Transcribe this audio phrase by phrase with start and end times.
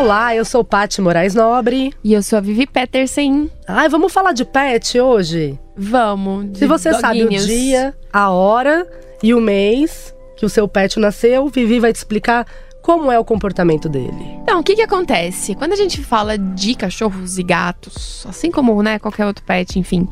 [0.00, 1.92] Olá, eu sou Paty Moraes Nobre.
[2.02, 3.50] E eu sou a Vivi Peterson.
[3.68, 5.60] Ai, vamos falar de pet hoje?
[5.76, 6.56] Vamos.
[6.56, 8.90] Se você sabe o dia, a hora
[9.22, 12.46] e o mês que o seu pet nasceu, Vivi vai te explicar
[12.80, 14.38] como é o comportamento dele.
[14.42, 15.54] Então, o que que acontece?
[15.54, 20.08] Quando a gente fala de cachorros e gatos, assim como né, qualquer outro pet, enfim,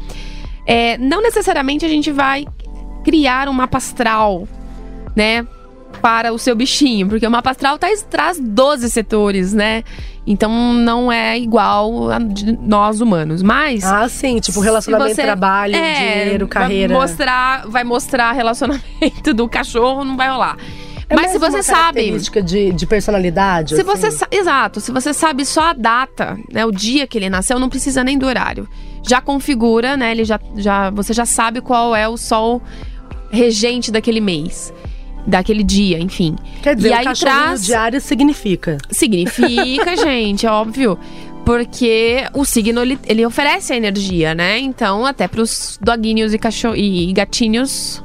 [0.67, 2.47] é, não necessariamente a gente vai
[3.03, 4.47] criar um mapa astral,
[5.17, 5.47] né?
[6.01, 9.83] Para o seu bichinho, porque o mapa astral tá, traz 12 setores, né?
[10.27, 13.43] Então não é igual a de nós humanos.
[13.43, 13.83] Mas.
[13.85, 16.93] Ah, sim, tipo relacionamento, você- trabalho, é, dinheiro, carreira.
[16.93, 20.57] Vai mostrar, vai mostrar relacionamento do cachorro, não vai rolar.
[21.11, 22.13] É Mas se você sabe.
[22.43, 23.75] de, de personalidade.
[23.75, 24.11] Se assim?
[24.11, 26.67] você Exato, se você sabe só a data, né?
[26.67, 28.69] O dia que ele nasceu, não precisa nem do horário.
[29.03, 30.11] Já configura, né?
[30.11, 32.61] Ele já, já, você já sabe qual é o sol
[33.31, 34.73] regente daquele mês.
[35.29, 36.35] Daquele dia, enfim.
[36.63, 37.65] Quer dizer, e aí traz.
[37.67, 38.79] diário significa.
[38.91, 40.99] Significa, gente, é óbvio.
[41.45, 44.59] Porque o signo, ele, ele oferece a energia, né?
[44.59, 48.03] Então, até pros doguinhos e, cachorro, e gatinhos,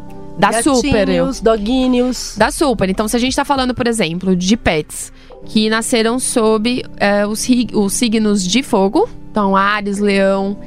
[0.64, 1.10] super.
[1.10, 2.36] eu- Gatinhos, doguinhos.
[2.38, 2.90] Dá super.
[2.90, 5.12] Então, se a gente tá falando, por exemplo, de pets
[5.46, 10.58] que nasceram sob é, os, os signos de fogo, então Ares, Leão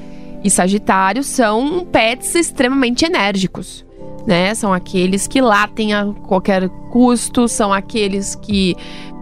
[0.45, 3.86] e Sagitário, são pets extremamente enérgicos.
[4.27, 4.55] Né?
[4.55, 8.75] São aqueles que latem a qualquer custo, são aqueles que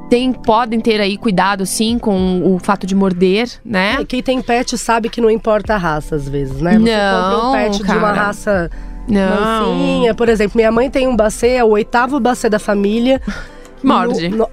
[0.09, 3.97] tem, podem ter aí cuidado, sim, com o fato de morder, né?
[4.01, 6.79] É, quem tem pet sabe que não importa a raça, às vezes, né?
[6.79, 8.13] Você Não, compra um pet de uma cara.
[8.13, 8.71] raça
[9.09, 9.75] Não.
[9.75, 10.15] mansinha.
[10.15, 13.21] Por exemplo, minha mãe tem um bacê, é o oitavo bacê da família.
[13.83, 14.29] Morde.
[14.31, 14.49] No- no-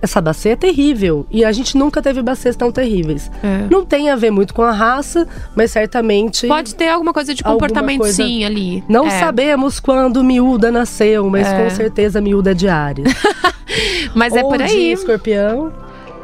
[0.00, 1.26] essa bacê é terrível.
[1.30, 3.30] E a gente nunca teve bacês tão terríveis.
[3.42, 3.66] É.
[3.70, 6.46] Não tem a ver muito com a raça, mas certamente.
[6.46, 8.82] Pode ter alguma coisa de comportamento, coisa- sim, ali.
[8.88, 9.10] Não É.
[9.20, 11.62] sabemos quando miúda nasceu, mas É.
[11.64, 13.04] com certeza miúda é de Ares.
[14.14, 14.92] Mas é Ou por de aí.
[14.92, 15.72] escorpião.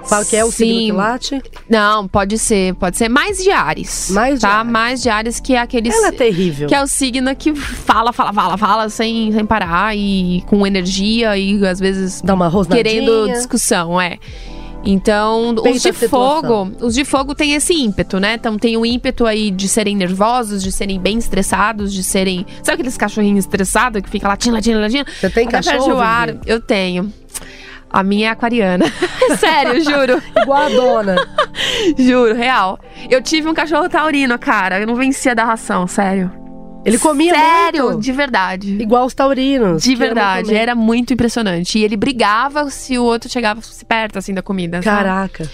[0.08, 0.86] Qual que é o signo Sim.
[0.86, 1.42] que late?
[1.69, 2.74] Não, pode ser.
[2.74, 4.10] Pode ser mais de Ares.
[4.10, 4.60] Mais de tá?
[4.60, 4.72] Ares.
[4.72, 5.91] Mais de Ares, que é aquele.
[5.91, 6.66] Ela é terrível.
[6.66, 11.36] Que é o signo que fala, fala, fala, fala, sem, sem parar e com energia
[11.36, 14.19] e às vezes Dá uma querendo discussão, é.
[14.84, 18.34] Então, os Peita de fogo, os de fogo têm esse ímpeto, né?
[18.34, 22.46] Então tem o ímpeto aí de serem nervosos, de serem bem estressados, de serem.
[22.62, 25.04] Sabe aqueles cachorrinhos estressados que fica latindo, latindo, latindo?
[25.10, 26.34] Você tem Até cachorro, ar.
[26.46, 27.12] Eu tenho.
[27.91, 28.84] A minha é aquariana.
[29.38, 30.22] Sério, juro.
[30.41, 31.16] Igual a dona.
[31.99, 32.78] Juro, real.
[33.10, 34.81] Eu tive um cachorro taurino, cara.
[34.81, 36.31] Eu não vencia da ração, sério.
[36.84, 38.00] Ele comia Sério, muito.
[38.00, 38.76] de verdade.
[38.81, 39.82] Igual os taurinos.
[39.82, 41.78] De verdade, era muito impressionante.
[41.78, 44.81] E ele brigava se o outro chegava perto, assim, da comida.
[44.82, 44.97] sabe?
[44.97, 45.50] Caraca.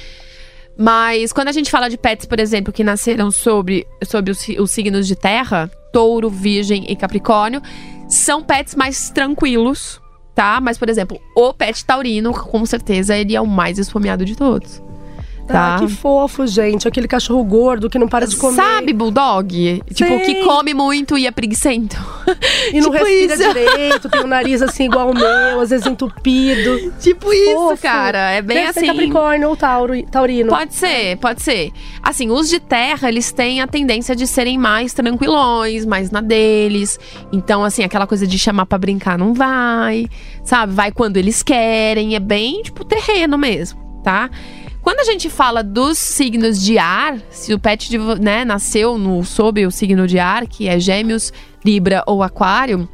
[0.77, 4.71] Mas quando a gente fala de pets, por exemplo, que nasceram sobre, sobre os, os
[4.71, 7.63] signos de terra, touro, virgem e capricórnio,
[8.09, 10.01] são pets mais tranquilos,
[10.35, 10.61] tá?
[10.61, 14.84] Mas, por exemplo, o pet taurino, com certeza, ele é o mais esfomeado de todos.
[15.47, 15.77] Tá?
[15.77, 16.89] Ah, que fofo, gente.
[16.89, 18.57] Aquele cachorro gordo que não para de comer.
[18.57, 19.83] Sabe, bulldog?
[19.93, 21.97] Tipo, que come muito e é preguiçento.
[22.73, 23.49] E não tipo respira isso.
[23.53, 26.93] direito, tem o nariz assim igual o meu, às vezes entupido.
[26.99, 27.83] Tipo isso, Fofo.
[27.83, 28.33] cara.
[28.33, 28.87] É bem Deve ser assim.
[28.89, 30.49] Capricórnio ou tauro, taurino.
[30.49, 31.71] Pode ser, pode ser.
[32.03, 36.99] Assim, os de terra, eles têm a tendência de serem mais tranquilões, mais na deles.
[37.33, 40.07] Então, assim, aquela coisa de chamar pra brincar não vai,
[40.43, 40.73] sabe?
[40.73, 42.15] Vai quando eles querem.
[42.15, 44.31] É bem, tipo, terreno mesmo, tá?
[44.85, 49.25] Quando a gente fala dos signos de ar, se o pet de né, nasceu no,
[49.25, 51.33] sob o signo de ar, que é gêmeos,
[51.65, 52.87] libra ou aquário,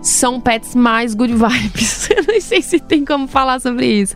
[0.00, 2.08] são pets mais good vibes.
[2.16, 4.14] Eu nem sei se tem como falar sobre isso.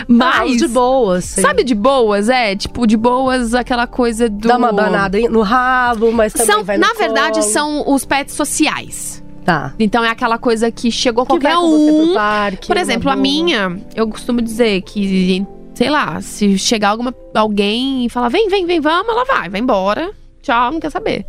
[0.00, 0.50] Ah, Mas.
[0.52, 1.24] os de boas.
[1.24, 1.40] sim.
[1.40, 2.56] Sabe de boas, é?
[2.56, 4.48] Tipo, de boas, aquela coisa do.
[4.48, 7.52] Dá uma banada no rabo, mas também São, vai no na verdade, colo.
[7.52, 9.22] são os pets sociais.
[9.44, 9.72] Tá.
[9.78, 12.12] Então é aquela coisa que chegou Que qualquer um.
[12.14, 18.06] parque, Por exemplo, a minha, eu costumo dizer que, sei lá, se chegar alguma, alguém
[18.06, 20.10] e falar, vem, vem, vem, vamos, ela vai, vai embora.
[20.42, 21.26] Tchau, não quer saber.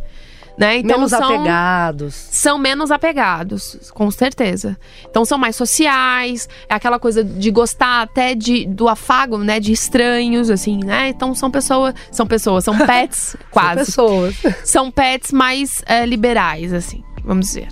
[0.56, 0.78] né?
[0.78, 2.14] Então Menos são apegados.
[2.14, 4.76] são menos apegados, com certeza.
[5.08, 9.70] Então são mais sociais, é aquela coisa de gostar até de, do afago, né, de
[9.70, 11.10] estranhos, assim, né?
[11.10, 13.84] Então são pessoas, são pessoas, são pets, São quase.
[13.84, 14.34] pessoas.
[14.64, 17.68] São pets mais é, liberais, assim, vamos dizer.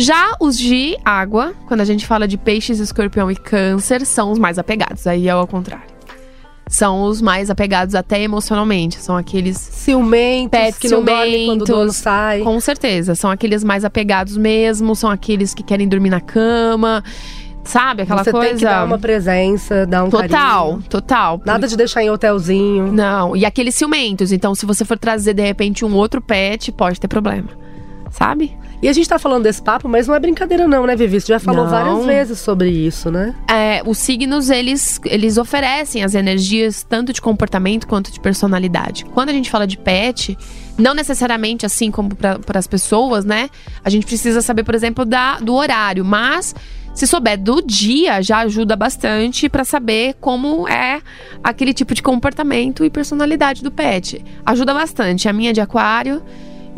[0.00, 4.38] Já os de água, quando a gente fala de peixes, escorpião e câncer, são os
[4.38, 5.08] mais apegados.
[5.08, 5.88] Aí é ao contrário.
[6.68, 8.96] São os mais apegados até emocionalmente.
[9.00, 12.40] São aqueles Ciumentos, Pets que não dormem quando o dono ciumentos, sai.
[12.42, 13.16] Com certeza.
[13.16, 17.02] São aqueles mais apegados mesmo, são aqueles que querem dormir na cama.
[17.64, 18.02] Sabe?
[18.02, 18.48] Aquela Você coisa.
[18.50, 20.82] tem que dar uma presença, dar um Total, carinho.
[20.88, 21.42] total.
[21.44, 22.92] Nada de deixar em hotelzinho.
[22.92, 24.30] Não, e aqueles ciumentos.
[24.30, 27.48] Então, se você for trazer, de repente, um outro pet, pode ter problema.
[28.12, 28.56] Sabe?
[28.80, 31.20] E a gente tá falando desse papo, mas não é brincadeira não, né, Vivi?
[31.20, 31.70] Você já falou Não.
[31.70, 33.34] várias vezes sobre isso, né?
[33.50, 39.04] É, os signos, eles, eles oferecem as energias tanto de comportamento quanto de personalidade.
[39.06, 40.38] Quando a gente fala de pet,
[40.76, 43.50] não necessariamente assim como para as pessoas, né?
[43.84, 46.54] A gente precisa saber, por exemplo, da, do horário, mas
[46.94, 51.00] se souber do dia, já ajuda bastante para saber como é
[51.44, 54.24] aquele tipo de comportamento e personalidade do pet.
[54.44, 55.28] Ajuda bastante.
[55.28, 56.22] A minha é de aquário.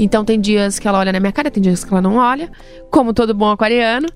[0.02, 2.50] Então tem dias que ela olha na minha cara, tem dias que ela não olha,
[2.90, 4.08] como todo bom aquariano.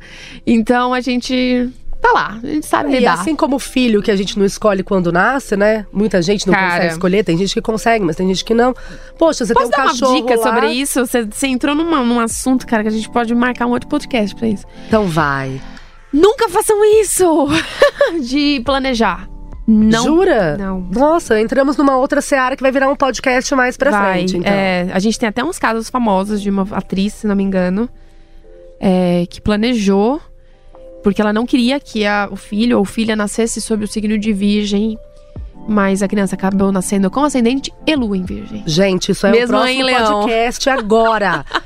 [0.47, 1.69] Então a gente
[2.01, 3.15] tá lá, a gente sabe E lidar.
[3.15, 5.87] assim como o filho que a gente não escolhe quando nasce, né?
[5.93, 6.73] Muita gente não Cara.
[6.73, 8.75] consegue escolher, tem gente que consegue, mas tem gente que não.
[9.19, 11.07] Poxa, você Posso tem um dar cachorro uma dica lá, sobre isso?
[11.07, 14.35] Você, você entrou numa- num assunto, cara, que a gente pode marcar um outro podcast
[14.37, 14.65] pra isso.
[14.87, 15.61] Então vai.
[16.13, 17.27] Nunca façam isso!
[18.23, 19.29] de planejar.
[19.67, 20.05] Não.
[20.05, 20.57] Jura?
[20.59, 20.81] Não.
[20.93, 24.13] Nossa, entramos numa outra seara que vai virar um podcast mais pra Vai.
[24.19, 24.53] frente, então.
[24.53, 27.89] É, a gente tem até uns casos famosos de uma atriz, se não me engano,
[28.79, 30.21] é, que planejou,
[31.03, 34.33] porque ela não queria que a- o filho ou filha nascesse sob o signo de
[34.33, 34.99] virgem,
[35.67, 38.63] mas a criança acabou nascendo com ascendente e lua em virgem.
[38.67, 41.45] Gente, isso é Mesmo o próximo podcast agora.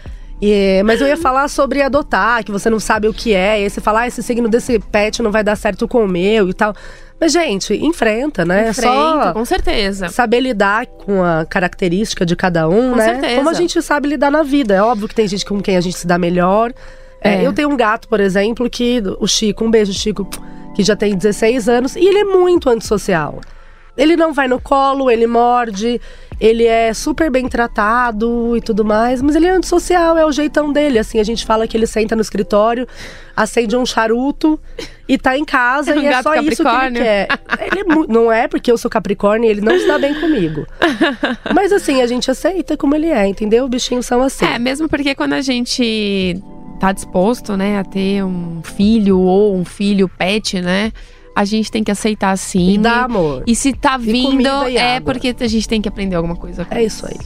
[0.85, 3.61] Mas eu ia falar sobre adotar, que você não sabe o que é.
[3.61, 6.07] E aí você fala, ah, esse signo desse pet não vai dar certo com o
[6.07, 6.73] meu e tal.
[7.21, 8.71] Mas, gente, enfrenta, né?
[8.71, 10.09] Enfrenta, Só com certeza.
[10.09, 13.05] saber lidar com a característica de cada um, Com né?
[13.05, 13.37] certeza.
[13.37, 14.75] Como a gente sabe lidar na vida.
[14.75, 16.73] É óbvio que tem gente com quem a gente se dá melhor.
[17.21, 17.47] É, É.
[17.47, 20.29] eu tenho um gato, por exemplo, que o Chico, um beijo, Chico,
[20.77, 23.41] que já tem 16 anos, e ele é muito antissocial.
[23.99, 26.01] Ele não vai no colo, ele morde,
[26.41, 30.73] ele é super bem tratado e tudo mais, mas ele é antissocial, é o jeitão
[30.73, 30.99] dele.
[30.99, 32.87] Assim, a gente fala que ele senta no escritório,
[33.37, 34.59] acende um charuto
[35.09, 37.29] e tá em casa É um e é só isso que ele quer.
[37.61, 40.65] Ele é não é porque eu sou capricórnio e ele não se dá bem comigo.
[41.53, 43.65] Mas assim, a gente aceita como ele é, entendeu?
[43.65, 44.47] Os bichinhos são assim.
[44.47, 46.41] É, mesmo porque quando a gente
[46.79, 50.93] tá disposto, né, a ter um filho ou um filho pet, né,
[51.39, 52.71] a gente tem que aceitar sim.
[52.75, 53.45] E dá amor.
[53.47, 55.13] E se tá vindo, é água.
[55.13, 56.65] porque a gente tem que aprender alguma coisa.
[56.65, 57.17] com É isso aí.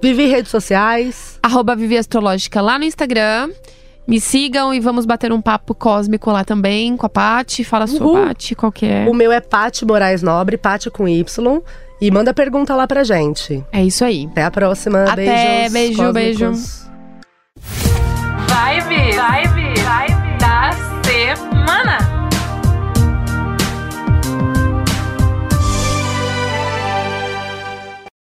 [0.00, 1.36] Vivi redes sociais.
[1.42, 3.50] Arroba Vivi Astrológica lá no Instagram.
[4.06, 7.64] Me sigam e vamos bater um papo cósmico lá também com a Paty.
[7.64, 8.26] Fala sua.
[8.28, 9.04] Paty, qual que é?
[9.08, 11.60] O meu é Pati Moraes Nobre, Pati com Y.
[12.00, 13.64] E manda pergunta lá pra gente.
[13.72, 14.28] É isso aí.
[14.30, 15.02] Até a próxima.
[15.10, 15.72] Até, Beijos.
[15.72, 16.12] beijo, cósmicos.
[16.12, 16.52] beijo.
[18.46, 19.66] Vibe, vibe,